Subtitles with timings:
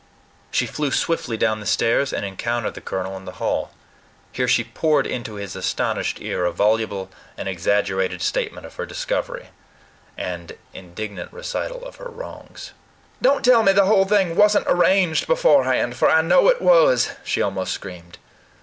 [0.49, 3.69] She flew swiftly down the stairs, and encountered the colonel in the hall.
[4.31, 9.49] Here she poured into his astonished ear a voluble and exaggerated statement of her discovery,
[10.17, 12.71] and indignant recital of her wrongs.
[13.21, 17.43] "Don't tell me the whole thing wasn't arranged beforehand; for I know it was!" she
[17.43, 18.17] almost screamed.